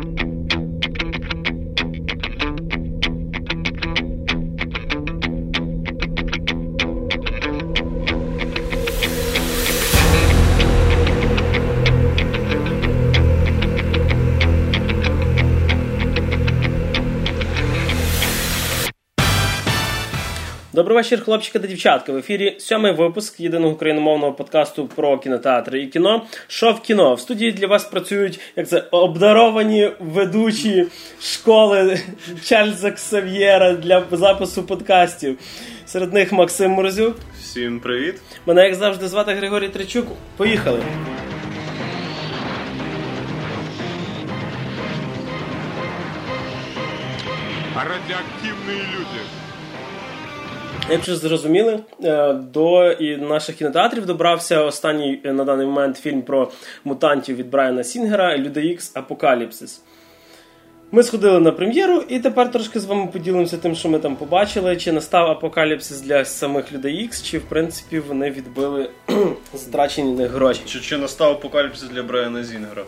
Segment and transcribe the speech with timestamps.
[0.00, 0.27] thank you
[20.98, 22.12] вечір, хлопчики та дівчатка.
[22.12, 26.26] В ефірі сьомий випуск єдиного україномовного подкасту про кінотеатри і кіно.
[26.46, 27.14] Що в кіно?
[27.14, 30.86] В студії для вас працюють як це обдаровані ведучі
[31.20, 32.00] школи
[32.44, 35.38] Чарльза Ксав'єра для запису подкастів.
[35.86, 37.16] Серед них Максим Морозюк.
[37.40, 38.14] Всім привіт.
[38.46, 40.06] Мене, як завжди, звати Григорій Тричук.
[40.36, 40.82] Поїхали.
[47.74, 49.07] Радіоактивні люди.
[50.90, 56.50] Якщо зрозуміли, е, до наших кінотеатрів добрався останній е, на даний момент фільм про
[56.84, 59.82] мутантів від Брайана Сінгера Люди Ікс Апокаліпсис.
[60.92, 64.76] Ми сходили на прем'єру, і тепер трошки з вами поділимося тим, що ми там побачили.
[64.76, 68.90] Чи настав апокаліпсис для самих людей Ікс, чи в принципі вони відбили
[69.54, 70.60] затрачені гроші.
[70.66, 72.84] Чи, чи настав апокаліпсис для Брайана Зінгера?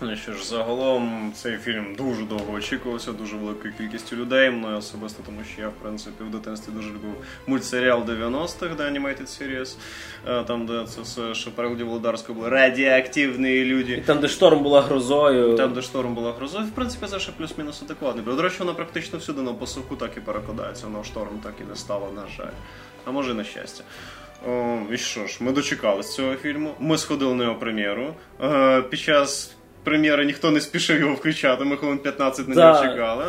[0.00, 4.50] Ну що ж, загалом цей фільм дуже довго очікувався, дуже великою кількістю людей.
[4.50, 7.14] Мною особисто, тому що я, в принципі, в дитинстві дуже любив
[7.46, 9.76] мультсеріал 90-х, де Animated Series,
[10.28, 14.02] е, там, де це все, що переводі Володарського було радіоактивні І люди.
[14.06, 15.56] там, де шторм була грозою.
[15.56, 18.24] Там, де шторм була грозою, в принципі, це ще плюс-мінус адекватний.
[18.24, 21.76] До речі, вона практично всюди на посуху так і перекладається, але шторм так і не
[21.76, 22.52] стало, на жаль.
[23.04, 23.84] А може і на щастя.
[24.48, 26.74] О, і що ж, ми дочекались цього фільму.
[26.80, 28.14] Ми сходили на його прем'єру.
[28.42, 29.54] Е, під час
[29.84, 32.72] прем'єри ніхто не спішив його включати, ми хвилин 15 на Да.
[32.72, 33.24] нього чекали.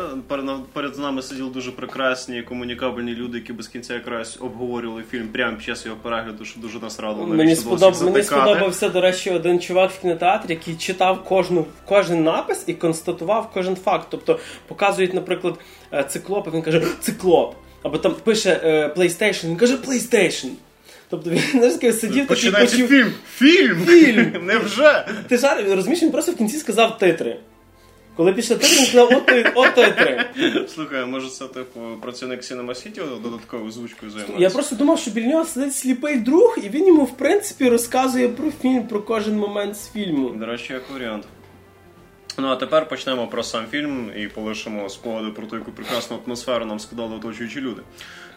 [0.72, 5.66] Перед, нами сиділи дуже прекрасні комунікабельні люди, які без кінця якраз обговорювали фільм прямо під
[5.66, 7.26] час його перегляду, що дуже нас радило.
[7.26, 7.94] Мені, сподоб...
[8.02, 13.50] Мені сподобався, до речі, один чувак в кінотеатрі, який читав кожну, кожен напис і констатував
[13.54, 14.06] кожен факт.
[14.10, 15.54] Тобто показують, наприклад,
[15.92, 17.54] е, циклоп, а він каже циклоп.
[17.82, 20.48] Або там пише е, PlayStation, він каже PlayStation.
[21.10, 22.88] Тобто він такий сидів такий почув.
[22.88, 23.12] фільм!
[23.36, 23.84] Фільм!
[23.86, 24.32] Фільм!
[24.46, 25.08] Невже?
[25.28, 27.36] Ти жар, розумієш, він просто в кінці сказав титри.
[28.16, 30.24] Коли після титри, він сказав о, ти- о титри.
[30.74, 34.42] Слухай, може це типу працівник Cinema City додатковою звучкою займається?
[34.42, 38.28] Я просто думав, що біля нього сидить сліпий друг, і він йому, в принципі, розказує
[38.28, 40.28] про фільм, про кожен момент з фільму.
[40.30, 41.24] До речі, як варіант.
[42.38, 46.64] Ну а тепер почнемо про сам фільм і полишимо спогади про ту, яку прекрасну атмосферу
[46.64, 47.82] нам скидали оточуючі люди.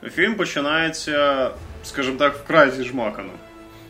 [0.07, 1.51] Фільм починається,
[1.83, 3.31] скажімо так, вкрай зіжмакано.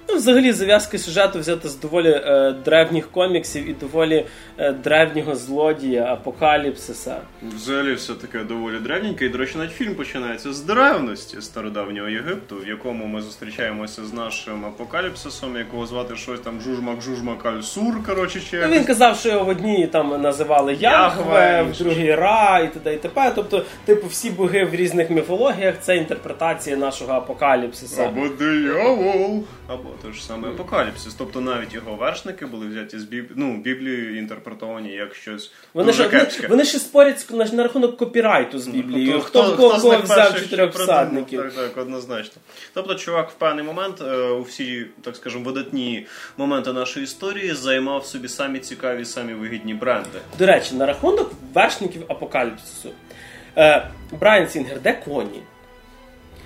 [0.10, 4.26] Ну, взагалі, зав'язка сюжету взята з доволі е, древніх коміксів і доволі
[4.58, 7.18] е, древнього злодія, апокаліпсиса.
[7.56, 12.56] Взагалі все таке доволі древненьке, і, до речі, навіть фільм починається з древності стародавнього Єгипту,
[12.66, 18.42] в якому ми зустрічаємося з нашим апокаліпсисом, якого звати щось там Жужмак Жужмак Аль-Сур, коротше,
[18.52, 22.60] чи Ну, він казав, що його в одній там називали Яхве, Яхве, в другій Ра
[22.60, 22.94] і т.д.
[22.94, 23.32] і т.п.
[23.36, 28.06] Тобто, типу, всі боги в різних міфологіях це інтерпретація нашого апокаліпсиса.
[28.06, 31.14] Або диявол, або те ж саме апокаліпсис.
[31.14, 33.32] Тобто навіть його вершники були взяті з Біб...
[33.36, 36.48] ну, Біблії інтерпретовані як щось Вони дуже ж кепське.
[36.48, 39.20] вони ще спорять на, на рахунок копірайту з Біблією.
[39.22, 41.42] Хто- Хто, хто- хто, з кого них взяв чотирьох всадників.
[41.42, 42.42] Так, так, однозначно.
[42.74, 46.08] Тобто, чувак в певний момент е, у всі, так скажемо, видатні
[46.38, 50.20] моменти нашої історії займав собі самі цікаві, самі вигідні бренди.
[50.40, 52.90] До речі, на рахунок вершників апокаліпсису.
[53.58, 53.88] Е,
[54.20, 55.42] Брайан Сінгер, де коні?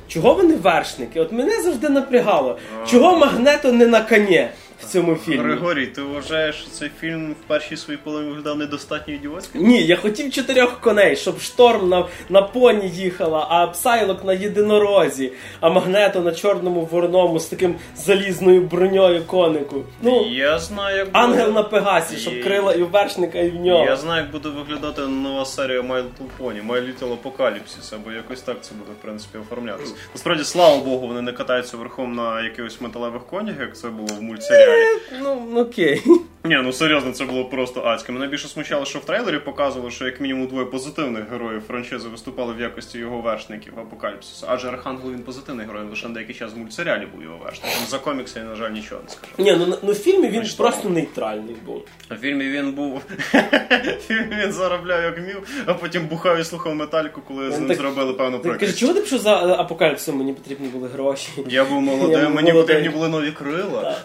[0.08, 1.20] Чого вони вершники?
[1.20, 2.58] От мене завжди напрягало.
[2.92, 4.48] Чого Магнето не на коні
[4.80, 5.38] в цьому фільмі?
[5.44, 9.60] Григорій, ти вважаєш, що цей фільм в першій своїй половині виглядав недостатньо ідіотськи?
[9.60, 15.32] Ні, я хотів чотирьох коней, щоб Шторм на, на поні їхала, а Псайлок на єдинорозі,
[15.60, 19.84] а Магнето на чорному вороному з таким залізною броньою конику.
[20.02, 22.44] Ну, Я знаю, як Ангел буде- на пегасі, щоб Є.
[22.44, 23.86] крила і в вершника, і в нього.
[23.86, 28.42] Я знаю, як буде виглядати нова серія My Little Pony, My Little Apocalypse, або якось
[28.42, 29.94] так це буде, в принципі, оформлятися.
[30.14, 34.22] Насправді, слава Богу, вони не катаються верхом на якихось металевих конях, як це було в
[34.68, 35.24] мультсеріалі.
[35.54, 36.02] Ну, окей.
[36.46, 38.12] Ні, ну серйозно, це було просто адське.
[38.12, 42.54] Мене більше смущало, що в трейлері показували, що як мінімум двоє позитивних героїв франшизи виступали
[42.54, 44.46] в якості його вершників апокаліпсису.
[44.50, 47.80] Адже Архангел він позитивний герой, лише на деякий час в мультсеріалі був його вершником.
[47.90, 49.34] За комікси я, на жаль, нічого не скажу.
[49.38, 50.58] Ні, ну, ну в фільмі він Бачите.
[50.64, 51.82] просто нейтральний був.
[52.12, 53.02] В фільмі він був.
[53.34, 57.68] В фільмі він заробляв як мів, а потім бухав і слухав металіку, коли з ним
[57.68, 58.80] так- зробили певну Ти каже, прикрість.
[58.80, 60.18] чого ти пішов за апокаліпсисом?
[60.18, 61.30] Мені потрібні були гроші.
[61.48, 62.76] Я був Я молодим, був мені молодий.
[62.76, 63.98] потрібні були нові крила.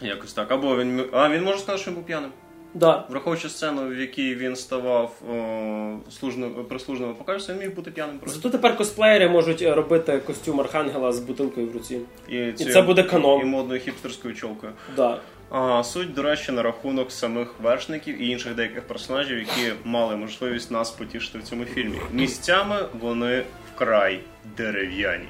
[0.00, 0.50] Якось так.
[0.52, 1.04] Або він.
[1.12, 2.30] А він може сказати, що він був п'яним.
[2.74, 3.04] Да.
[3.10, 8.36] Враховуючи сцену, в якій він ставав о, служно, прислужним апокаліпсисом, він міг бути п'яним просто.
[8.36, 12.00] Зато тепер косплеєри можуть е, робити костюм Архангела з бутилкою в руці.
[12.28, 13.40] І, ці- це буде канон.
[13.40, 14.72] І модною хіпстерською чолкою.
[14.96, 15.20] Да.
[15.50, 20.70] А, суть, до речі, на рахунок самих вершників і інших деяких персонажів, які мали можливість
[20.70, 21.98] нас потішити в цьому фільмі.
[22.12, 23.42] Місцями вони
[23.74, 24.20] вкрай
[24.56, 25.28] дерев'яні.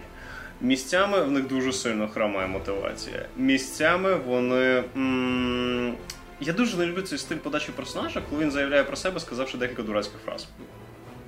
[0.60, 3.26] Місцями в них дуже сильно хромає мотивація.
[3.36, 4.84] Місцями вони.
[4.96, 5.94] М-
[6.40, 9.82] я дуже не люблю цей стиль подачі персонажа, коли він заявляє про себе, сказавши декілька
[9.82, 10.46] дурацьких фраз.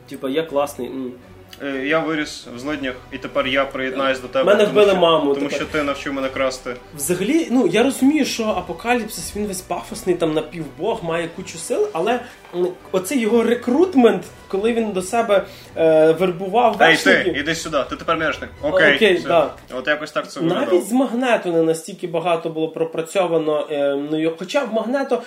[0.08, 0.90] Типа, я класний.
[1.62, 4.44] Е, Я виріс в злиднях, і тепер я приєднаюсь до тебе.
[4.44, 5.52] Мене тому вбили що, маму, Тому тепер.
[5.56, 6.76] що ти навчив мене красти.
[6.96, 12.20] Взагалі, ну я розумію, що апокаліпсис він весь пафосний, там напівбог, має кучу сил, але
[12.92, 15.46] оцей його рекрутмент, коли він до себе
[15.76, 18.50] е, вербував Ей, вершників, ти, іди сюди, ти тепер мершник.
[18.62, 19.28] Окей, Окей, все.
[19.28, 19.50] да.
[19.74, 20.66] От якось так це виглядало.
[20.66, 23.66] Навіть з Магнето не настільки багато було пропрацьовано.
[23.70, 25.22] Е, ну, хоча в Магнето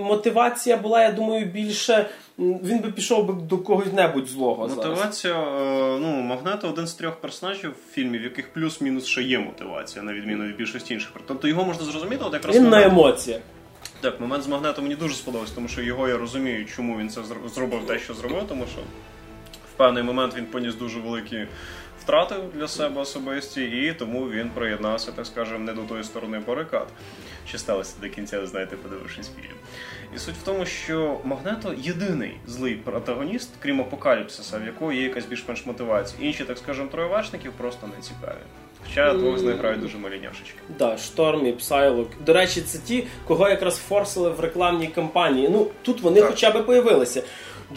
[0.00, 2.06] мотивація була, я думаю, більше.
[2.40, 4.68] Він би пішов би до когось-небудь злого.
[4.68, 6.00] Мотивація, Зараз.
[6.00, 10.12] ну, Магнето один з трьох персонажів в фільмі, в яких плюс-мінус ще є мотивація, на
[10.12, 11.10] відміну від більшості інших.
[11.26, 13.40] Тобто його можна зрозуміти, от якраз Він на емоціях.
[14.00, 17.20] Так, момент з Магнетом мені дуже сподобався, тому що його я розумію, чому він це
[17.54, 18.80] зробив те, що зробив, тому що
[19.74, 21.46] в певний момент він поніс дуже великі
[22.10, 26.86] втрати для себе особисті, і тому він приєднався, так скажемо, не до тої сторони барикад.
[27.48, 29.56] Що сталося до кінця, знаєте, подивившись фільм.
[30.16, 35.26] І суть в тому, що Магнето єдиний злий протагоніст, крім апокаліпсиса, в якого є якась
[35.26, 36.28] більш-менш мотивація.
[36.28, 38.40] Інші, так скажемо, троє вершників просто не цікаві.
[38.86, 40.58] Хоча двох з них грають дуже малі няшечки.
[40.78, 42.08] Да, Шторм і Псайлок.
[42.26, 45.48] До речі, це ті, кого якраз форсили в рекламній кампанії.
[45.52, 46.30] Ну, тут вони Так.
[46.30, 47.22] хоча б появилися.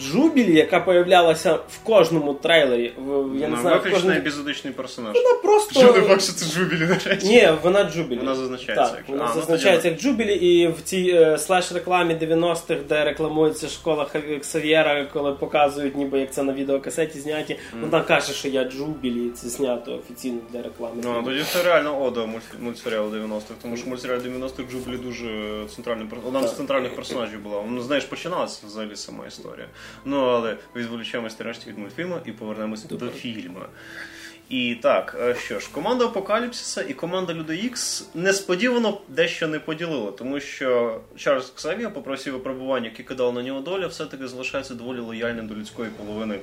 [0.00, 4.16] Джубілі, яка появлялася в кожному трейлері, в, я не знаю, в виключно кожному...
[4.18, 5.14] епізодичний персонаж.
[5.14, 5.80] Вона просто...
[5.80, 7.26] Що не факт, що це Джубілі, до речі.
[7.26, 8.18] Ні, вона Джубілі.
[8.18, 12.80] Вона зазначається Так, як- вона А, зазначається як Джубілі, і в цій е, слеш-рекламі 90-х,
[12.88, 14.06] де рекламується школа
[14.40, 19.48] Ксав'єра, коли показують, ніби як це на відеокасеті зняті, вона каже, що я Джубілі, це
[19.48, 20.94] знято офіційно для реклами.
[21.04, 22.28] Ну, тоді це реально ода
[22.60, 25.28] мультсеріалу 90-х, тому що мультсеріал 90-х Джублі дуже
[25.74, 27.62] центральним пер- одна з центральних персонажів була.
[27.70, 29.66] Ну, знаєш, починалася взагалі сама історія.
[30.04, 33.60] Ну, але відволічаємось нарешті від мультфільму і повернемося до фільму.
[34.48, 40.12] І так, е, що ж, команда Апокаліпсиса і команда Люди Ікс несподівано дещо не поділила,
[40.12, 45.46] тому що Чарльз Ксавія попросив випробування, які кидав на нього доля, все-таки залишається доволі лояльним
[45.46, 46.38] до людської половини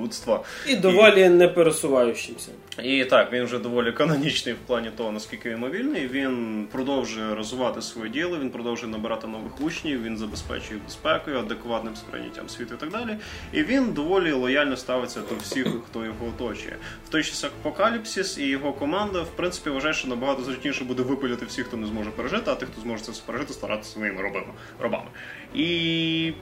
[0.00, 0.42] людства.
[0.68, 2.50] І доволі не пересуваючимся.
[2.82, 6.08] І так, він вже доволі канонічний в плані того, наскільки він мобільний.
[6.08, 12.48] Він продовжує розвивати своє діло, він продовжує набирати нових учнів, він забезпечує безпекою, адекватним сприйняттям
[12.48, 13.16] світу і так далі.
[13.52, 16.76] І він доволі лояльно ставиться до всіх, хто його оточує.
[17.06, 21.46] В той час Апокаліпсис і його команда, в принципі, вважає, що набагато зручніше буде випиляти
[21.46, 24.22] всіх, хто не зможе пережити, а тих, хто зможе це пережити, старатися своїми
[24.78, 25.08] робами.
[25.54, 26.32] І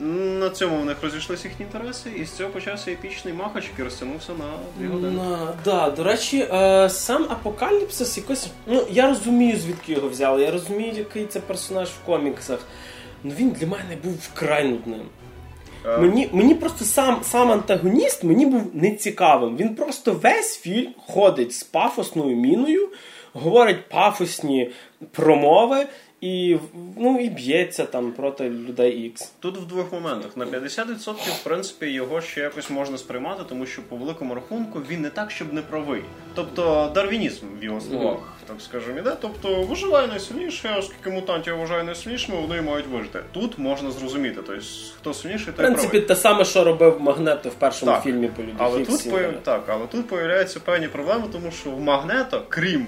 [0.00, 4.32] на цьому в них розійшлися їхні інтереси, і з цього почався епічний махач, який розтягнувся
[4.32, 4.44] на
[4.78, 5.16] дві години.
[5.16, 8.48] На, да, до речі, е, сам Апокаліпсис якось.
[8.66, 10.42] Ну, я розумію, звідки його взяли.
[10.42, 12.58] Я розумію, який це персонаж в коміксах.
[13.24, 15.00] Ну він для мене був вкрай нудним.
[15.86, 19.56] Е, Мені, мені просто сам, сам антагоніст мені був нецікавим.
[19.56, 22.88] Він просто весь фільм ходить з пафосною міною,
[23.32, 24.70] говорить пафосні
[25.12, 25.86] промови
[26.20, 26.56] і,
[26.96, 29.32] ну, і б'ється там проти людей Ікс.
[29.40, 30.36] Тут в двох моментах.
[30.36, 35.00] На 50% в принципі його ще якось можна сприймати, тому що по великому рахунку він
[35.00, 36.02] не так, щоб не правий.
[36.34, 39.12] Тобто дарвінізм в його словах, так скажемо, іде.
[39.20, 43.20] Тобто виживає найсильніше, оскільки мутантів вважає найсильнішими, вони мають вижити.
[43.32, 44.62] Тут можна зрозуміти, тобто
[44.96, 46.06] хто сильніший, В принципі, правий.
[46.06, 48.02] те саме, що робив Магнето в першому Так.
[48.04, 51.80] фільмі по людях Але тут пою- так, але тут появляються певні проблеми, тому що в
[51.80, 52.86] Магнето, крім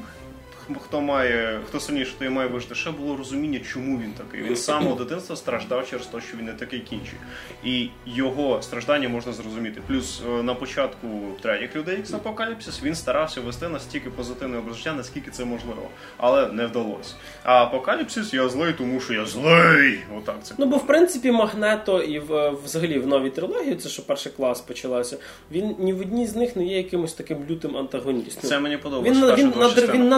[0.81, 4.43] хто має, хто сильніше, той має вижити, ще було розуміння, чому він такий.
[4.43, 7.19] Він з самого дитинства страждав через те, що він не такий кінчий.
[7.65, 9.81] І його страждання можна зрозуміти.
[9.87, 11.09] Плюс е, на початку
[11.43, 15.89] третіх людей Ікс Апокаліпсис він старався вести настільки позитивне образ життя, наскільки це можливо.
[16.17, 17.15] Але не вдалося.
[17.45, 19.99] А Апокаліпсис я злий, тому що я злий.
[20.19, 20.55] Отак це.
[20.59, 24.61] Ну, бо в принципі Магнето і в, взагалі в новій трилогії, це що перший клас
[24.61, 25.17] почалася,
[25.53, 28.51] він ні в одній з них не є якимось таким лютим антагоністом.
[28.51, 29.35] Це мені подобається.
[29.37, 30.09] Він, він, надр, він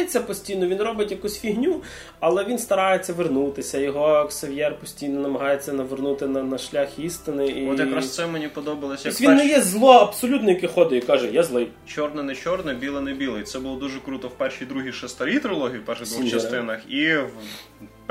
[0.00, 1.82] надривається постійно, він робить якусь фігню,
[2.20, 3.78] але він старається вернутися.
[3.78, 7.46] Його Ксав'єр постійно намагається навернути на, на шлях істини.
[7.46, 7.68] І...
[7.68, 9.08] От якраз це мені подобалося.
[9.08, 11.68] як він він не є зло абсолютно, яке ходить і каже, я злий.
[11.86, 13.42] Чорне не чорне, біле не біле.
[13.42, 17.30] Це було дуже круто в першій, другій, шестарій трилогії, в перших двох частинах, і в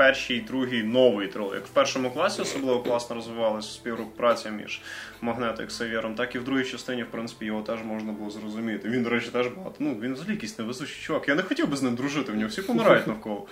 [0.00, 1.54] першій, другій новій трилогії.
[1.54, 4.80] Як в першому класі особливо класно розвивалася співпраця між
[5.20, 8.88] Магнето і Ксавєром, так і в другій частині, в принципі, його теж можна було зрозуміти.
[8.88, 9.76] Він, до речі, теж багато.
[9.78, 11.28] Ну, він взагалі якийсь невезучий чувак.
[11.28, 13.46] Я не хотів би з ним дружити, в нього всі помирають навколо.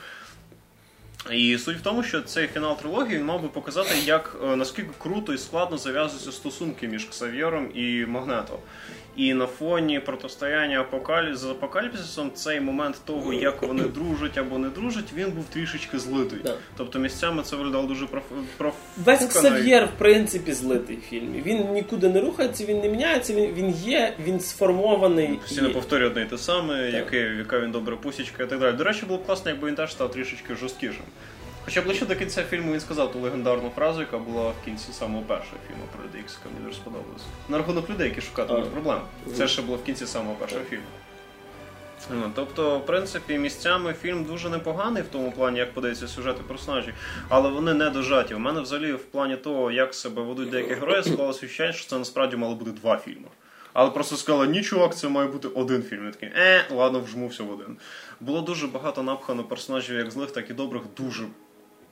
[1.33, 5.33] І суть в тому, що цей фінал трилогії мав би показати, як е, наскільки круто
[5.35, 8.59] і складно зав'язуються стосунки між Ксав'єром і Магнето.
[9.19, 11.35] І на фоні протистояння апокалі...
[11.35, 16.39] з апокаліпсисом цей момент того, як вони дружать або не дружать, він був трішечки злитий.
[16.39, 16.59] Так.
[16.77, 18.25] Тобто місцями це виглядало дуже проф...
[18.57, 18.75] проф...
[18.97, 21.43] Весь Ксав'єр, в принципі, злитий в фільмі.
[21.47, 25.29] Він нікуди не рухається, він не міняється, він, він є, він сформований.
[25.29, 28.77] Постійно і- повторює одне і те саме, яке, яка він добра пусічка і так далі.
[28.77, 31.05] До речі, було б класно, якби він теж став трішечки жорсткішим.
[31.69, 35.23] Хоча ближче до кінця фільму він сказав ту легендарну фразу, яка була в кінці самого
[35.25, 37.23] першого фільму про Ікс, яка мені дуже сподобалась.
[37.49, 39.01] На рахунок людей, які шукатимуть проблем.
[39.35, 40.85] Це ще було в кінці самого першого фільму.
[42.11, 46.49] Ну, тобто, в принципі, місцями фільм дуже непоганий в тому плані, як подається сюжет і
[46.49, 46.95] персонажі,
[47.29, 48.35] але вони не дожаті.
[48.35, 51.99] У мене взагалі в плані того, як себе ведуть деякі герої, склалося відчуття, що це
[51.99, 53.29] насправді мало бути два фільми.
[53.73, 56.07] Але просто сказала, ні, чувак, це має бути один фільм.
[56.07, 57.77] Я такий, е, ладно, вжму все в один.
[58.21, 61.25] Було дуже багато напхано персонажів, як злих, так і добрих, дуже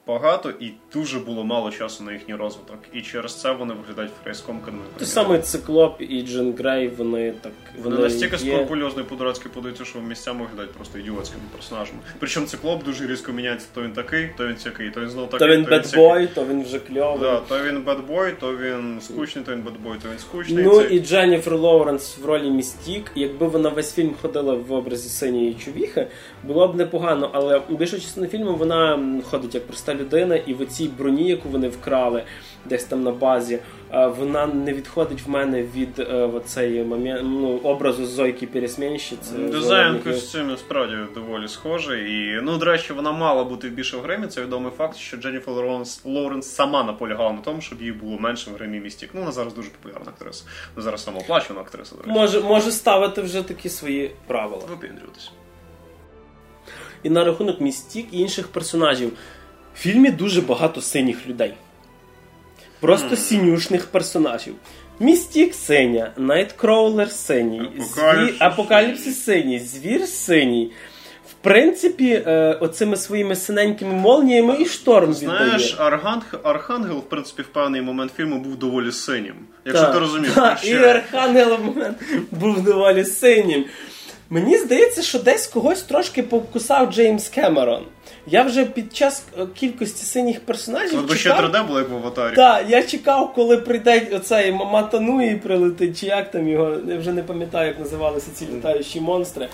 [0.06, 2.78] багато, і дуже було мало часу на їхній розвиток.
[2.92, 4.78] І через це вони виглядають фрейскомками.
[4.98, 7.52] Той самий циклоп і Джин Грей, вони так.
[7.82, 8.54] Вони настільки є...
[8.54, 11.98] скрупульозно і по-дурацьки подаються, що місцями виглядають просто ідіотськими персонажами.
[12.18, 15.48] Причому циклоп дуже різко міняється, то він такий, то він сякий, то він знову такий,
[15.48, 17.20] То він bad boy, то він вже кльовий.
[17.20, 20.64] Да, то він bad boy, то він скучний, то він bad boy, то він скучний.
[20.64, 25.54] Ну і Дженніфер Лоуренс в ролі Містік, якби вона весь фільм ходила в образі синьої
[25.54, 26.06] чувіхи,
[26.44, 30.88] було б непогано, але більшу частину фільму вона ходить як проста людина, і в цій
[30.88, 32.22] броні, яку вони вкрали
[32.68, 33.58] десь там на базі,
[33.92, 39.32] е, вона не відходить в мене від е, момент, ну, образу Зойки Пересмінщиці.
[39.34, 42.12] Дизайн костюмів справді доволі схожий.
[42.12, 44.26] І, ну, до речі, вона мала бути більше в гримі.
[44.26, 48.50] Це відомий факт, що Дженніфер Лоуренс, Лоуренс сама наполягала на тому, щоб їй було менше
[48.50, 49.10] в гримі містік.
[49.12, 50.44] Ну, вона зараз дуже популярна актриса.
[50.74, 52.18] Вона зараз самооплачувана актриса, до речі.
[52.18, 54.62] Може, може ставити вже такі свої правила.
[54.70, 55.30] Випіндрюватись.
[57.02, 59.12] І на рахунок містік і інших персонажів.
[59.76, 61.54] В фільмі дуже багато синіх людей.
[62.80, 64.54] Просто синюшних персонажів.
[65.00, 68.36] Містік синя, Найткроулер синій, Апокаліпсис зві...
[68.38, 70.72] Апокаліпсис синій, звір синій.
[71.30, 75.88] В принципі, е, оцими своїми синенькими молніями і шторм Знаєш, віддає.
[75.92, 76.34] Арханг...
[76.42, 79.34] Архангел, в принципі, в певний момент фільму був доволі синім.
[79.64, 79.94] Якщо Так.
[79.94, 80.74] ти розумієш, Так, і.
[80.74, 81.96] Архангел в момент
[82.30, 83.64] був доволі синім.
[84.30, 87.82] Мені здається, що десь когось трошки повкусав Джеймс Кемерон.
[88.26, 90.98] Я вже під час е, кількості синіх персонажів.
[90.98, 91.44] От би ще чекав...
[91.44, 92.36] 3D було, як в аватарі.
[92.36, 97.12] Так, я чекав, коли прийде оцей Матану і прилетить, чи як там його, я вже
[97.12, 99.48] не пам'ятаю, як називалися ці літаючі монстри.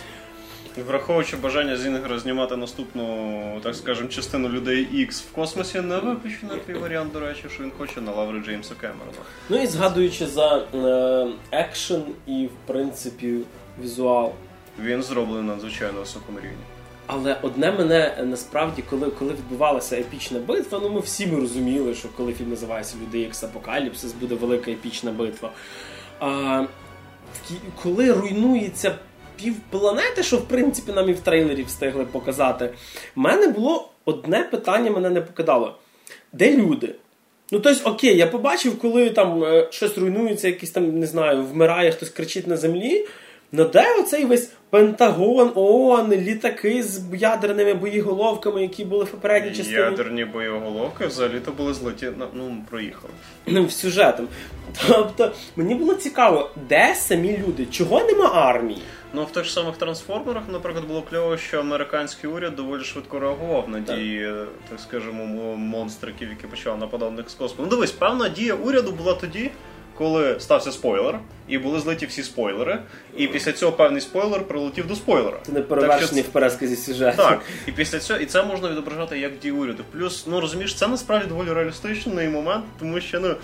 [0.89, 6.75] Враховуючи бажання Зінгера знімати наступну, так скажемо, частину людей X в космосі, не виключено твій
[6.75, 9.19] варіант, до речі, що він хоче на лаври Джеймса Кемерона.
[9.49, 13.39] Ну і згадуючи за е, екшен і, в принципі,
[13.83, 14.33] візуал.
[14.81, 16.57] Він зроблений надзвичайно високому рівні.
[17.15, 21.95] Але одне мене е, насправді, коли, коли відбувалася епічна битва, ну ми всі ми розуміли,
[21.95, 25.53] що коли фільм називається Люди Ікс Апокаліпсис, буде велика епічна битва.
[26.21, 26.65] А,
[27.83, 28.95] коли руйнується
[29.37, 32.71] півпланети, що в принципі нам і в трейлері встигли показати,
[33.17, 35.79] в мене було одне питання, мене не покидало.
[36.33, 36.95] Де люди?
[37.51, 41.91] Ну, тобто, окей, я побачив, коли там е, щось руйнується, якийсь там, не знаю, вмирає,
[41.91, 43.07] хтось кричить на землі.
[43.53, 49.79] Ну де оцей весь Пентагон, ООН, літаки з ядерними боєголовками, які були в попередній частині
[49.79, 53.13] Ядерні боєголовки взагалі-то були злеті, ну, ну, проїхали.
[53.47, 54.29] ну, в сюжетом.
[54.89, 58.83] Тобто, мені було цікаво, де самі люди, чого нема армії?
[59.15, 63.69] Ну, в тих ж самих трансформерах, наприклад, було кльово, що американський уряд доволі швидко реагував
[63.69, 65.25] на дії, е, так скажемо,
[65.57, 67.63] монстриків, які почали нападати з космосу.
[67.63, 69.51] Ну, дивись, певна дія уряду була тоді,
[70.03, 71.19] коли стався спойлер,
[71.49, 72.79] і були злиті всі спойлери,
[73.17, 75.39] і після цього певний спойлер прилетів до спойлера.
[75.43, 75.63] Це не
[76.23, 77.17] це- в пересказі сюжету.
[77.17, 79.85] Так, і після цього, і це можна відображати як дії уряду.
[79.93, 83.35] Плюс, ну розумієш, це насправді доволі реалістичний момент, тому що ну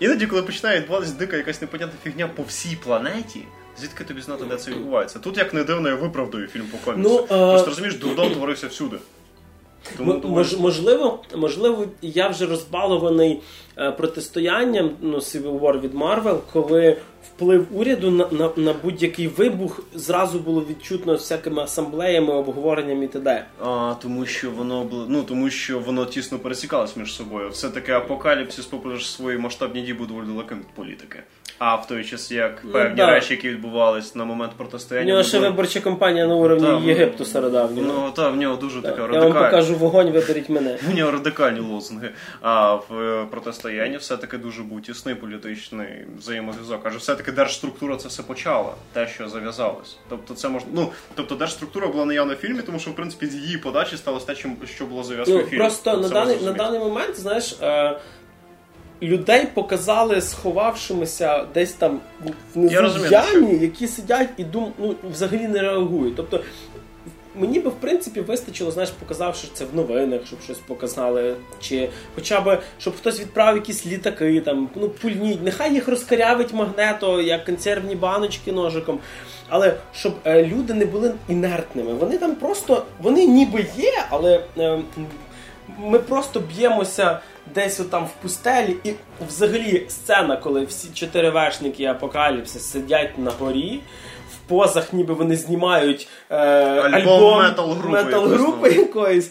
[0.00, 3.40] іноді, коли починає відбуватися дика якась непонятна фігня по всій планеті.
[3.80, 5.18] Звідки тобі знати, де це відбувається?
[5.18, 7.26] Тут як не дивно, я виправдаю фільм по коміксу.
[7.30, 8.96] Ну, е, Просто розумієш, дурдом творився всюди.
[9.96, 13.40] Тому мож, можливо, можливо, я вже розбалований
[13.96, 16.96] протистоянням ну, Civil War від Marvel, коли
[17.26, 23.44] вплив уряду на, на, на будь-який вибух зразу було відчутно всякими асамблеями, обговореннями і т.д.
[23.64, 27.48] А, тому що воно було, ну тому що воно тісно пересікалось між собою.
[27.50, 31.22] Все таки апокаліпсис, попри свої масштабні дії, був доволі далеким політики.
[31.58, 33.06] А в той час, як Ну, певні да.
[33.06, 35.12] речі, які відбувались на момент У протистояння.
[35.12, 37.86] нього ще були- виборча кампанія на уровні Та, ну, Єгипту стародавнього.
[38.04, 40.78] Ну та в нього дуже така Я вам покажу вогонь, виберіть мене.
[40.92, 42.10] У нього радикальні лозунги.
[42.40, 43.26] А в е,
[43.70, 46.80] протистоянні все-таки дуже був тісний політичний взаємозв'язок.
[46.84, 49.96] Адже все-таки держструктура це все почала, те, що зав'язалось.
[50.08, 50.68] Тобто, це можна.
[50.72, 54.26] Ну тобто держструктура була наявна в фільмі, тому що в принципі з її подачі сталося
[54.26, 55.62] те, чим- що було зав'язкою Ну, фільму.
[55.64, 57.98] просто на даний, на даний момент, знаєш, е,
[59.02, 62.00] людей показали сховавшимися десь там
[62.54, 66.16] в розумію, які сидять і дум, ну, взагалі не реагують.
[66.16, 66.40] Тобто
[67.34, 72.40] мені би в принципі вистачило, знаєш, показавши це в новинах, щоб щось показали, чи хоча
[72.40, 77.94] б щоб хтось відправив якісь літаки, там ну пульніть, нехай їх розкарявить магнето, як консервні
[77.94, 78.98] баночки ножиком.
[79.48, 81.94] Але щоб е, люди не були інертними.
[81.94, 84.78] Вони там просто вони ніби є, але е,
[85.78, 87.20] ми просто б'ємося
[87.54, 88.92] десь отам в пустелі, і
[89.28, 93.80] взагалі сцена, коли всі чотири вершники апокаліпсис сидять на горі.
[94.50, 97.42] Позах, ніби вони знімають е, альбом,
[97.90, 99.30] метал-групи якоїсь.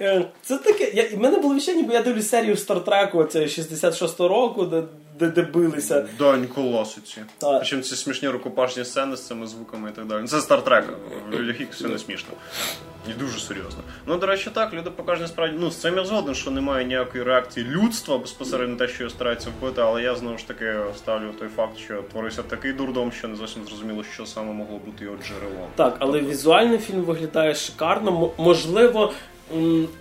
[0.00, 0.90] Е, Це таке.
[0.94, 4.82] Я, в мене було відчуття, ніби я дивлюсь серію Стартреку, це 66-го року, де,
[5.18, 6.06] де, де билися.
[6.54, 7.20] Класиці.
[7.40, 10.26] Причому ці смішні рукопашні сцени з цими звуками і так далі.
[10.26, 10.84] Це Стартрек.
[11.32, 12.30] В людях все не смішно.
[13.10, 13.82] І дуже серйозно.
[14.06, 15.56] Ну, до речі, так, люди покажуть насправді.
[15.60, 19.48] Ну, з цим я згоден, що немає ніякої реакції людства безпосередньо те, що його стараються
[19.58, 23.36] вбити, але я знову ж таки ставлю той факт, що творився такий дурдом, що не
[23.36, 25.68] зовсім зрозуміло, що саме могло бути його джерелом.
[25.76, 28.24] Так, але візуально фільм виглядає шикарно.
[28.38, 29.12] М- можливо,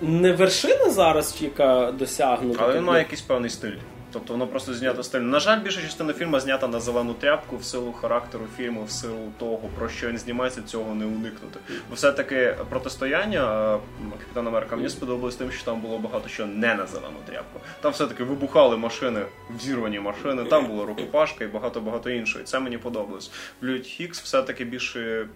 [0.01, 2.59] не вершина зараз, яка досягнута.
[2.63, 3.75] Але він Тобто, має якийсь певний стиль.
[4.17, 5.27] Тобто воно просто знято стильно.
[5.27, 9.31] На жаль, більша частина фільму знята на зелену тряпку в силу характеру фільму, в силу
[9.39, 11.59] того, про що він знімається, цього не уникнути.
[11.89, 13.79] Бо все-таки протистояння е,
[14.19, 17.59] Капітан Америка мені сподобалось тим, що там було багато що не на зелену тряпку.
[17.81, 19.25] Там все-таки вибухали машини,
[19.57, 22.43] взірвані машини, там була рукопашка і багато-багато іншого.
[22.43, 23.31] Це мені подобалось.
[23.61, 25.27] В Люд Хікс все-таки більше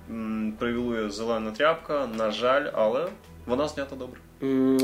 [0.60, 3.08] привілує зелена тряпка, на жаль, але
[3.46, 4.20] вона знята добре.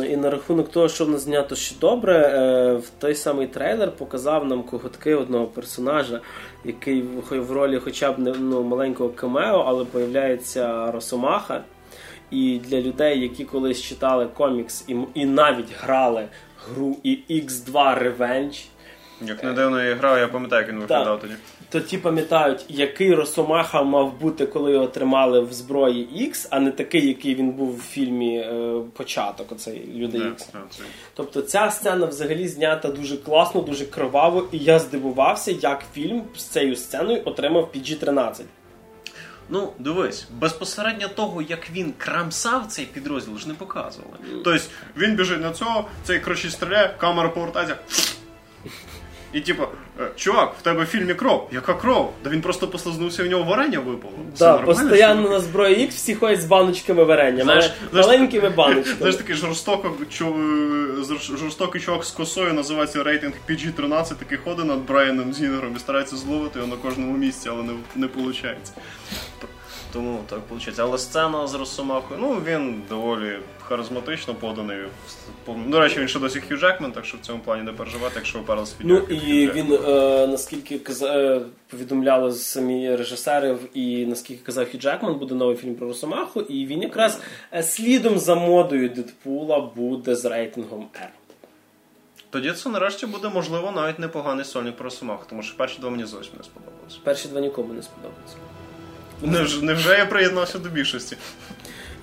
[0.10, 3.92] І на рахунок того, що в нас знято ще добре, е, в той самий трейлер
[3.92, 6.22] показав нам коготки одного персонажа,
[6.66, 11.64] який в- ролі хоча б ну, маленького камео, але появляється Росомаха.
[12.32, 16.28] І для людей, які колись читали комікс і, і навіть грали
[16.70, 17.72] гру і X2
[18.04, 18.66] Revenge,
[19.22, 21.34] Як не дивно я грав, я пам'ятаю, як він виглядав тоді.
[21.70, 26.72] то ті пам'ятають, який Росомаха мав бути, коли його тримали в зброї X, а не
[26.72, 30.38] такий, який він був в фільмі е, Початок, оцей Люди Да, X.
[30.54, 30.84] да, це-
[31.14, 36.44] Тобто ця сцена взагалі знята дуже класно, дуже криваво, і я здивувався, як фільм з
[36.44, 38.41] цією сценою отримав PG-13.
[39.50, 44.13] Ну, дивись, безпосередньо того, як він крамсав цей підрозділ, ж не показували.
[44.44, 44.63] Тобто
[44.98, 47.76] він біжить на цього, цей коротше стріляє, камера повертається.
[49.34, 49.63] І типу,
[50.00, 51.50] е, чувак, в тебе в фільмі кров.
[51.52, 52.13] Яка кров?
[52.24, 54.13] Да він просто послизнувся, в нього варення випало.
[54.40, 54.66] Да, чувак?
[55.30, 58.98] на зброї X всі ходять з баночками варення, Знаєш, маленькими баночками.
[58.98, 60.36] Знаєш, такий жорстоко, чо,
[61.20, 66.60] жорстокий чувак з косою називається рейтинг PG-13, такий ходить над Брайаном Зінгером і старається зловити
[66.60, 68.72] його на кожному місці, але не, не виходить.
[69.98, 70.80] Тому так виходить.
[70.80, 74.78] Але сцена з Росомахою, ну він доволі харизматично поданий.
[75.68, 78.40] До речі, він ще досі Хью Джекмен, так що в цьому плані не переживати, якщо
[78.40, 84.66] ви перли Ну і він, е, наскільки каза- е, повідомляли самі режисерів, і наскільки казав
[84.72, 87.22] Хью Джекман, буде новий фільм про Росомаху, і він якраз
[87.54, 91.08] е, слідом за модою Дедпула буде з рейтингом R.
[92.30, 96.06] Тоді це нарешті буде, можливо, навіть непоганий сольник про Росомаху, тому що перші два мені
[96.06, 96.98] зовсім не сподобалися.
[97.04, 98.36] Перші два нікому не сподобаються.
[99.21, 101.17] Невже, невже я приєднався до більшості?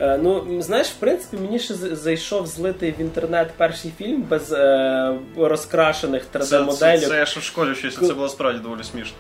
[0.01, 5.15] Е, ну, знаєш, в принципі, мені ще зайшов злитий в інтернет перший фільм без е,
[5.37, 6.99] розкрашених 3D-моделей.
[7.01, 9.17] це, це я ще в школі вчився, це було справді доволі смішно.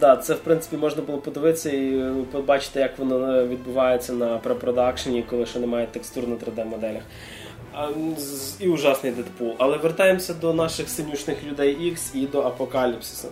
[0.00, 4.38] Да, це в принципі можна було подивитися і е, побачити, як воно е, відбувається на
[4.38, 7.02] препродакшені, коли ще немає текстур на 3D-моделях.
[7.74, 9.54] А, м, з- І ужасний Дедпул.
[9.58, 13.28] Але вертаємося до наших синюшних людей X і до апокаліпсиса.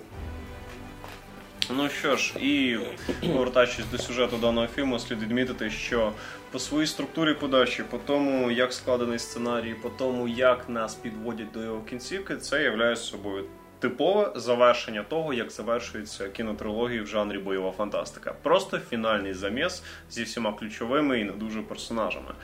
[1.77, 2.79] Ну що ж, і
[3.21, 6.13] повертаючись до сюжету даного фільму, слід відмітити, що
[6.51, 11.63] по своїй структурі подачі, по тому, як складений сценарій, по тому, як нас підводять до
[11.63, 13.45] його кінцівки, це являє собою
[13.79, 18.35] типове завершення того, як завершується кінотрилогії в жанрі бойова фантастика.
[18.43, 22.35] Просто фінальний заміс зі всіма ключовими і не дуже персонажами.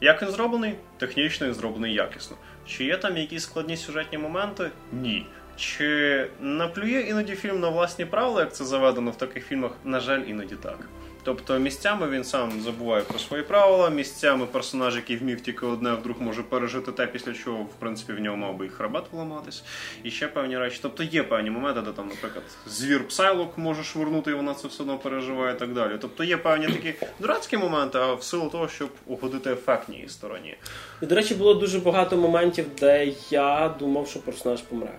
[0.00, 0.74] Як він зроблений?
[0.98, 2.36] Технічно він зроблений якісно.
[2.66, 4.70] Чи є там якісь складні сюжетні моменти?
[4.92, 5.26] Ні.
[5.56, 9.70] Чи наплює іноді фільм на власні правила, як це заведено в таких фільмах?
[9.84, 10.78] На жаль, іноді так.
[11.24, 16.16] Тобто місцями він сам забуває про свої правила, місцями персонаж, який вмів тільки одне, вдруг
[16.20, 19.62] може пережити те, після чого, в принципі, в нього мав би і хребет поламатись.
[20.04, 20.78] І ще певні речі.
[20.82, 24.82] Тобто є певні моменти, де там, наприклад, звір псайлок може швирнути, і вона це все
[24.82, 25.92] одно переживає і так далі.
[26.00, 30.54] Тобто є певні такі дурацькі моменти, а в силу того, щоб угодити ефектній стороні.
[31.02, 34.92] І, до речі, було дуже багато моментів, де я думав, що персонаж помре.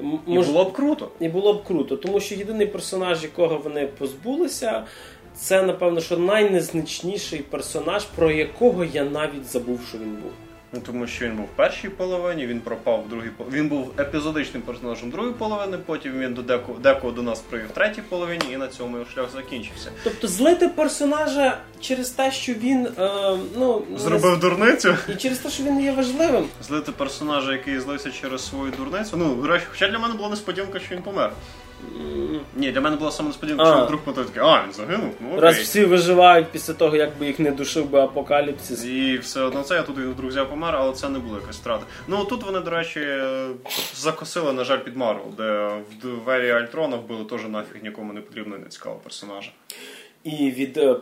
[0.00, 1.10] М- І було б круто.
[1.20, 4.84] І було б круто, тому що єдиний персонаж, якого вони позбулися,
[5.36, 10.32] це, напевно, що найнезначніший персонаж, про якого я навіть забув, що він був.
[10.74, 13.60] Ну, тому що він був в першій половині, він пропав в другій половині.
[13.62, 17.70] Він був епізодичним персонажем другої половини, потім він до деко, декого до нас привів в
[17.70, 19.90] третій половині, і на цьому його шлях закінчився.
[20.04, 24.96] Тобто злити персонажа через те, що він е, ну Зробив дурницю.
[25.12, 26.44] і через те, що він є важливим.
[26.62, 29.16] Злити персонажа, який злився через свою дурницю.
[29.16, 31.32] Ну, речі, хоча для мене була несподіванка, що він помер.
[32.56, 33.84] Ні, для мене була саме несподіванка, що А.
[33.84, 35.14] вдруг потім такий, а, він загинув?
[35.20, 35.40] Ну окей.
[35.40, 38.84] Раз всі виживають після того, як би їх не душив би апокаліпсис.
[38.84, 41.56] І все одно це я тут він вдруг взяв помер, але це не було якась
[41.56, 41.86] втрата.
[42.08, 43.06] Ну тут вони, до речі,
[43.94, 48.56] закосили, на жаль, під Марвел, де в Ері Альтрона вбили теж нафіг нікому не потрібно
[48.56, 49.50] і не цікавого персонажа.
[50.24, 50.96] І від е,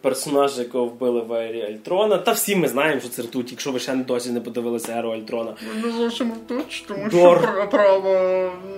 [0.00, 2.18] персонажа, якого вбили в Ері Альтрона.
[2.18, 5.10] Та всі ми знаємо, що це ртуть, якщо ви ще не досі не подивилися Еру
[5.10, 5.54] Альтрона.
[5.84, 7.40] Не зовсім точ, тому Дор.
[7.42, 8.10] що право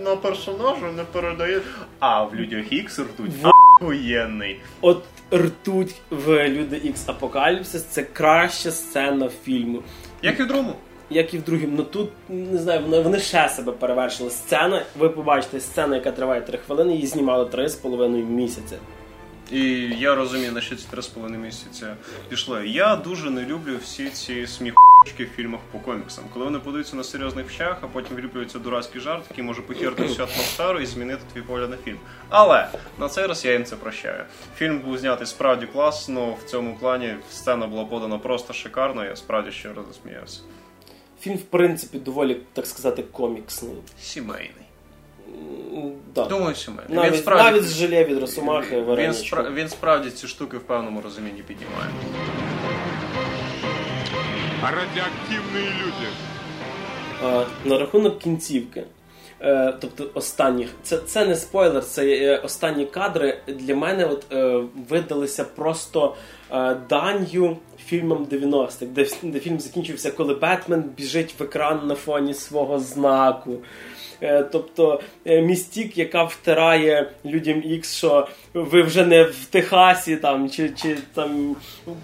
[0.04, 1.60] на персонажа не передає.
[1.98, 3.30] А в людях Ікс ртуть
[3.80, 4.60] воєнний.
[4.80, 9.82] От ртуть в Люди Ікс Апокаліпсис це краща сцена фільму.
[10.22, 10.72] Як і в другому.
[11.10, 14.30] Як і в другому, ну тут не знаю, вони, вони ще себе перевершили.
[14.30, 18.76] Сцена, ви побачите, сцена, яка триває 3 хвилини, її знімали 3,5 місяці.
[19.52, 19.60] І
[19.98, 21.86] я розумію, на що ці три з половиною місяці
[22.28, 22.68] пішли.
[22.68, 26.24] Я дуже не люблю всі ці сміхочки в фільмах по коміксам.
[26.32, 30.24] Коли вони подаються на серйозних вчах, а потім вліплюється дурацький жарт, який може похерити всю
[30.24, 31.98] атмосферу і змінити твій погляд на фільм.
[32.28, 34.24] Але на цей раз я їм це прощаю.
[34.56, 36.32] Фільм був знятий справді класно.
[36.32, 39.04] В цьому плані сцена була подана просто шикарно.
[39.04, 40.40] Я справді ще раз засміявся.
[41.20, 43.72] Фільм, в принципі, доволі, так сказати, коміксний.
[44.00, 44.52] Сімейний.
[46.22, 46.28] Да.
[46.28, 46.96] Думаю, сімейний.
[46.96, 50.60] Навіть, він справді навіть з желе від Росомахи він, спра- він справді ці штуки в
[50.60, 51.90] певному розумінні піднімає.
[54.62, 56.08] Радиоактивные люди.
[57.24, 58.84] А, на рахунок кінцівки.
[59.40, 64.62] Е, тобто останніх, це, це не спойлер, це е, останні кадри для мене от, е,
[64.88, 66.16] видалися просто
[66.52, 72.34] е, данью фільмам 90-х, де, де фільм закінчився, коли Бетмен біжить в екран на фоні
[72.34, 73.58] свого знаку.
[74.22, 80.50] Е, тобто е, містік, яка втирає людям X, що ви вже не в Техасі там,
[80.50, 81.56] чи, чи там.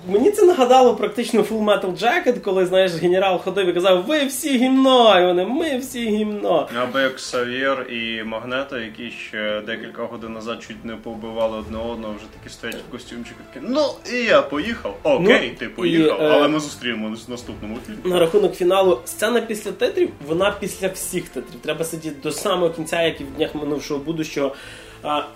[0.08, 4.58] Мені це нагадало практично Full Metal Jacket, коли знаєш, генерал ходив і казав, ви всі
[4.58, 6.68] гімно, і вони, ми всі гімно.
[6.82, 12.14] Або як Савєр і Магнето, які ще декілька годин назад чуть не повбивали одне одного,
[12.14, 13.46] вже такі стоять в костюмчиках.
[13.60, 13.80] Ну
[14.12, 14.96] і я поїхав.
[15.02, 18.14] Окей, Ну, ти поїхав, і, е, але ми зустрінемося в наступному фільмі.
[18.14, 21.60] На рахунок фіналу, сцена після титрів, вона після всіх титрів.
[21.60, 24.54] Треба сидіти до самого кінця, як і в днях минувшого будущого.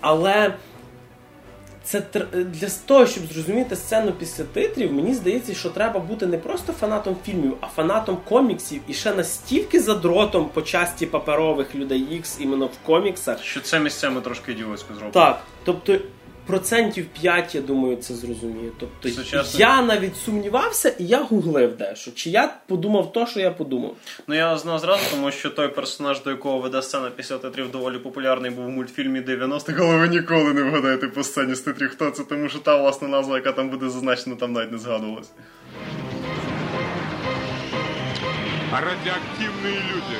[0.01, 0.53] Але
[1.83, 2.03] це
[2.33, 7.15] для того, щоб зрозуміти сцену після титрів, мені здається, що треба бути не просто фанатом
[7.25, 12.85] фільмів, а фанатом коміксів і ще настільки задротом по часті паперових людей X іменно в
[12.85, 13.43] коміксах.
[13.43, 15.13] Що це місцями трошки ідіотсько зроблено.
[15.13, 15.97] Так, тобто.
[16.47, 18.69] Процентів 5, я думаю, це зрозуміє.
[18.79, 22.11] Тобто Сучасний- я навіть сумнівався, і я гуглив дещо.
[22.11, 23.95] Чи я подумав то, що я подумав?
[24.27, 27.97] Ну я знав зразу, тому що той персонаж, до якого веде сцена після титрів, доволі
[27.97, 32.09] популярний був в мультфільмі 90-х, але ви ніколи не вгадаєте по сцені з титрів, хто
[32.11, 35.31] це, тому що та власна назва, яка там буде зазначена, там навіть не згадувалась.
[38.71, 40.17] Радиоактивные люди.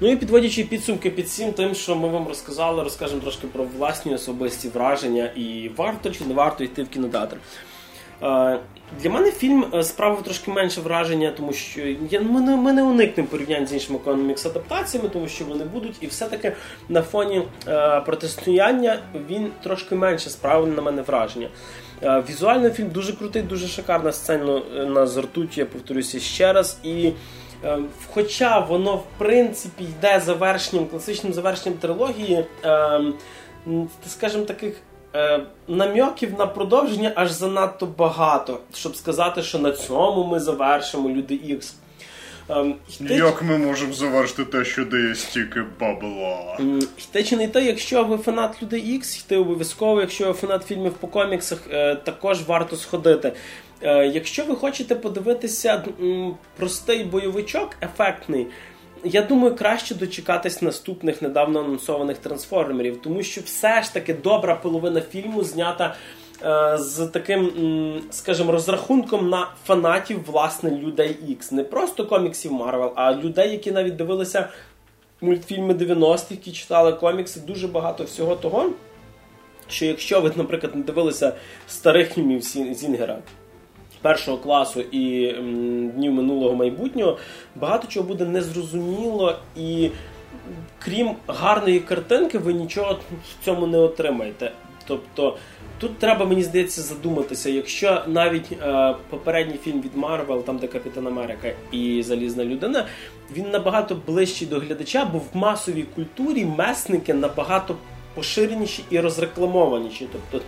[0.00, 4.14] Ну і підводячи підсумки під всім тим, що ми вам розказали, розкажемо трошки про власні
[4.14, 7.36] особисті враження і варто чи не варто йти в кінотеатр.
[8.22, 8.58] Е,
[9.02, 11.80] Для мене фільм е, справив трошки менше враження, тому що
[12.10, 15.96] я, ми, не, ми не уникнемо порівнянь з іншими комікс адаптаціями, тому що вони будуть,
[16.00, 16.52] і все-таки
[16.88, 18.98] на фоні е, протистояння
[19.30, 21.48] він трошки менше справив на мене враження.
[22.02, 26.78] Е, візуально фільм дуже крутий, дуже шикарна сцена е, на зартуті, я повторюся ще раз.
[26.84, 27.12] І
[28.14, 33.00] Хоча воно в принципі йде завершенням, класичним завершенням трилогії, е,
[34.08, 34.74] скажімо, таких
[35.14, 41.34] е, намьоків на продовження аж занадто багато, щоб сказати, що на цьому ми завершимо люди
[41.34, 41.74] Ікс.
[42.48, 46.58] Ем, Як ми можемо завершити те, що дає стільки бабла?
[46.98, 50.92] Йти чи не йти, якщо ви фанат Людей Ікс, йти обов'язково, якщо ви фанат фільмів
[50.92, 53.32] по коміксах, е, також варто сходити.
[53.82, 55.84] Е, Якщо ви хочете подивитися
[56.56, 58.46] простий бойовичок, ефектний,
[59.04, 65.00] я думаю, краще дочекатись наступних недавно анонсованих трансформерів, тому що все ж таки добра половина
[65.00, 65.94] фільму знята
[66.42, 71.52] е, з таким, скажімо, розрахунком на фанатів власне людей Ікс.
[71.52, 74.48] Не просто коміксів Марвел, а людей, які навіть дивилися
[75.20, 78.70] мультфільми 90-х, які читали комікси, дуже багато всього того.
[79.68, 81.32] Що якщо ви, наприклад, не дивилися
[81.66, 83.18] старих фільмів Зінгера,
[84.02, 85.32] першого класу і
[85.94, 87.18] днів минулого майбутнього,
[87.56, 89.90] багато чого буде незрозуміло і.
[90.78, 94.52] Крім гарної картинки, ви нічого в цьому не отримаєте.
[94.86, 95.36] Тобто
[95.78, 101.06] тут треба, мені здається, задуматися, якщо навіть е, попередній фільм від Марвел, там де Капітан
[101.06, 102.86] Америка і Залізна людина,
[103.36, 107.76] він набагато ближчий до глядача, бо в масовій культурі месники набагато
[108.14, 110.08] поширеніші і розрекламованіші.
[110.12, 110.46] Тобто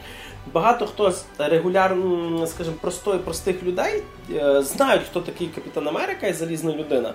[0.53, 4.03] багато хто з регулярно, скажімо, простої простих людей
[4.35, 7.15] е, знають, хто такий Капітан Америка і Залізна людина.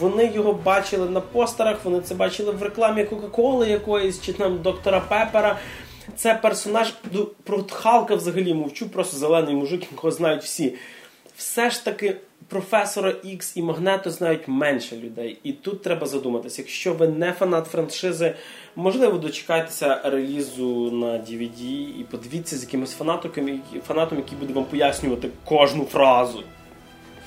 [0.00, 5.00] Вони його бачили на постерах, вони це бачили в рекламі Кока-Коли якоїсь чи там доктора
[5.00, 5.58] Пепера.
[6.16, 10.74] Це персонаж ну, про Халка взагалі мовчу, просто зелений мужик, якого знають всі.
[11.36, 12.16] Все ж таки
[12.52, 15.38] професора X і Магнето знають менше людей.
[15.42, 18.34] І тут треба задуматися, якщо ви не фанат франшизи,
[18.76, 21.62] можливо, дочекайтеся релізу на DVD
[22.00, 26.42] і подивіться з якимось фанатом, фанатом, який буде вам пояснювати кожну фразу.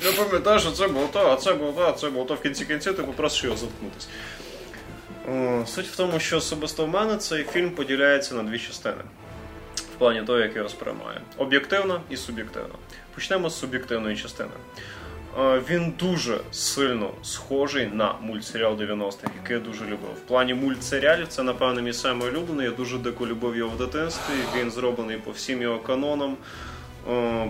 [0.05, 2.41] Я пам'ятаю, що це було то, а це було то, а це було то в
[2.41, 4.07] кінці кінці, ти попросиш його заткнутися.
[5.65, 9.03] Суть в тому, що особисто в мене цей фільм поділяється на дві частини.
[9.77, 11.19] В плані того, як його сприймаю.
[11.37, 12.75] Об'єктивно і суб'єктивно.
[13.15, 14.49] Почнемо з суб'єктивної частини.
[15.69, 20.09] Він дуже сильно схожий на мультсеріал 90-х, який я дуже любив.
[20.17, 22.65] В плані мультсеріалів це, напевно, мій самий улюблений.
[22.65, 24.33] Я дуже дико любив його в дитинстві.
[24.57, 26.37] Він зроблений по всім його канонам.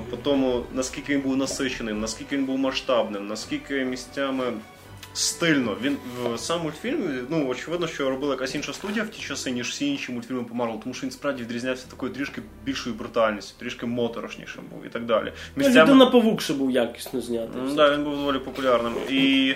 [0.10, 4.44] По тому, наскільки він був насиченим, наскільки він був масштабним, наскільки місцями
[5.16, 5.78] стильно.
[5.82, 9.70] Він в сам мультфільм, ну очевидно, що робила якась інша студія в ті часи, ніж
[9.70, 13.86] всі інші мультфільми по Марвел, тому що він справді відрізнявся такою трішки більшою брутальністю, трішки
[13.86, 15.34] моторошнішим був і так далі.
[15.56, 15.82] Місцями...
[15.82, 17.62] Людина павук ще був якісно знятий.
[17.62, 18.94] Так, да, він був доволі популярним.
[19.10, 19.56] І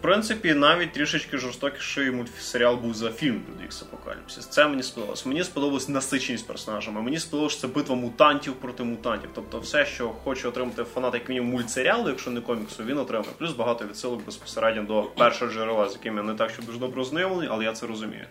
[0.00, 4.46] принципі, навіть трішечки жорстокіший мультсеріал був за фільм Люди Ікс Апокаліпсис.
[4.46, 5.26] Це мені сподобалось.
[5.26, 7.02] Мені сподобалась насиченість персонажами.
[7.02, 9.30] Мені сподобалось, що це битва мутантів проти мутантів.
[9.34, 13.30] Тобто, все, що хоче отримати фанат, як мінімум мультсеріалу, якщо не коміксу, він отримає.
[13.38, 17.00] Плюс багато відсилок безпосередньо до першого джерела, з яким я не так, що дуже добре
[17.00, 18.24] ознайомлений, але я це розумію.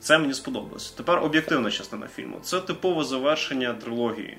[0.00, 0.90] Це мені сподобалось.
[0.90, 2.38] Тепер об'єктивна частина фільму.
[2.42, 4.38] Це типове завершення трилогії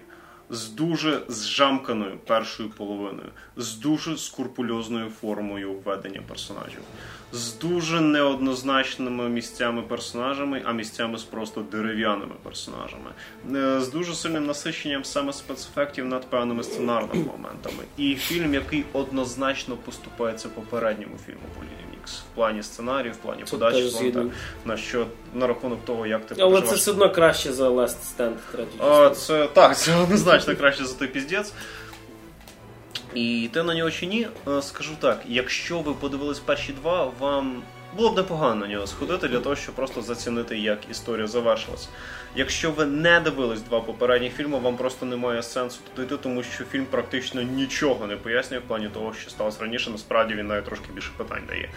[0.50, 6.82] з дуже зжамканою першою половиною, з дуже скурпульозною формою введення персонажів,
[7.32, 13.12] з дуже неоднозначними місцями персонажами, а місцями з просто дерев'яними персонажами,
[13.56, 17.84] е, з дуже сильним насиченням саме спецефектів над певними сценарними моментами.
[17.98, 21.62] І фільм, який однозначно поступається попередньому фільму по
[22.10, 24.32] в плані сценарію, в плані подачі, в плані,
[24.66, 28.34] на що на рахунок того, як ти Але це все одно краще за Last Stand.
[28.80, 31.54] А, це так, це однозначно краще за той піздець.
[33.14, 37.64] І те на нього чи ні, е, скажу так, якщо ви подивились перші два, вам
[37.98, 41.90] було б непогано на нього сходити для того, щоб просто зацінити, як історія завершилась.
[42.38, 46.64] Якщо ви не дивились два попередні фільми, вам просто немає сенсу туди йти, тому що
[46.64, 49.90] фільм практично нічого не пояснює в плані того, що сталося раніше.
[49.90, 51.70] Насправді він навіть трошки більше питань дає.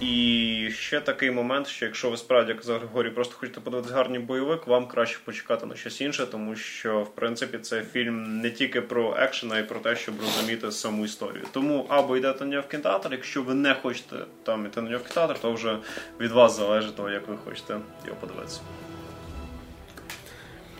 [0.00, 4.20] І ще такий момент, що якщо ви справді, як за Григорій, просто хочете подивитися гарний
[4.20, 8.80] бойовик, вам краще почекати на щось інше, тому що в принципі це фільм не тільки
[8.80, 11.44] про екшен, а й про те, щоб розуміти саму історію.
[11.52, 15.02] Тому або йдете на нього в кінотеатр, якщо ви не хочете там йти на нього
[15.04, 15.78] в кінотеатр, то вже
[16.20, 17.76] від вас залежить того, як ви хочете
[18.06, 18.60] його подивитися.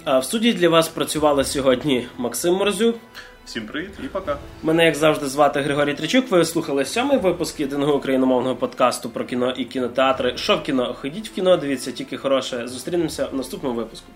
[0.04, 2.96] А в студії для вас працювали сьогодні Максим Морзюк.
[3.44, 4.36] Всім привіт і пока.
[4.62, 6.30] Мене, як завжди, звати Григорій Тричук.
[6.30, 10.36] Ви слухали сьомий випуск єдиного україномовного подкасту про кіно і кінотеатри.
[10.36, 10.94] Що в кіно?
[11.00, 12.68] Ходіть в кіно, дивіться тільки хороше.
[12.68, 14.06] Зустрінемося в наступному випуску.